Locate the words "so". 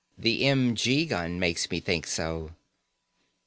2.07-2.55